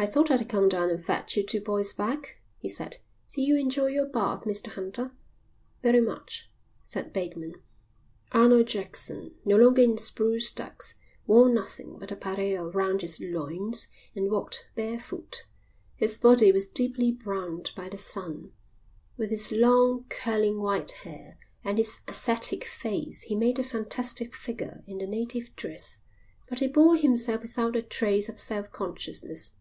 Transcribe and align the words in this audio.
"I 0.00 0.06
thought 0.06 0.30
I'd 0.30 0.48
come 0.48 0.68
down 0.68 0.90
and 0.90 1.04
fetch 1.04 1.36
you 1.36 1.42
two 1.42 1.60
boys 1.60 1.92
back," 1.92 2.40
he 2.56 2.68
said. 2.68 2.98
"Did 3.32 3.40
you 3.42 3.56
enjoy 3.56 3.86
your 3.88 4.06
bath, 4.06 4.44
Mr 4.44 4.68
Hunter?" 4.68 5.10
"Very 5.82 6.00
much," 6.00 6.48
said 6.84 7.12
Bateman. 7.12 7.56
Arnold 8.30 8.68
Jackson, 8.68 9.34
no 9.44 9.56
longer 9.56 9.82
in 9.82 9.98
spruce 9.98 10.52
ducks, 10.52 10.94
wore 11.26 11.48
nothing 11.48 11.98
but 11.98 12.12
a 12.12 12.16
pareo 12.16 12.72
round 12.72 13.00
his 13.00 13.20
loins 13.20 13.88
and 14.14 14.30
walked 14.30 14.68
barefoot. 14.76 15.46
His 15.96 16.16
body 16.20 16.52
was 16.52 16.68
deeply 16.68 17.10
browned 17.10 17.72
by 17.74 17.88
the 17.88 17.98
sun. 17.98 18.52
With 19.16 19.30
his 19.30 19.50
long, 19.50 20.04
curling 20.08 20.60
white 20.60 20.92
hair 21.02 21.38
and 21.64 21.76
his 21.76 22.02
ascetic 22.06 22.62
face 22.62 23.22
he 23.22 23.34
made 23.34 23.58
a 23.58 23.64
fantastic 23.64 24.36
figure 24.36 24.84
in 24.86 24.98
the 24.98 25.08
native 25.08 25.56
dress, 25.56 25.98
but 26.48 26.60
he 26.60 26.68
bore 26.68 26.94
himself 26.94 27.42
without 27.42 27.74
a 27.74 27.82
trace 27.82 28.28
of 28.28 28.38
self 28.38 28.70
consciousness. 28.70 29.54